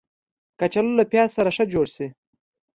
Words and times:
کچالو 0.59 0.97
له 0.99 1.03
پیاز 1.11 1.29
سره 1.37 1.49
ښه 1.55 1.63
جوړ 1.73 1.85
شي 1.95 2.07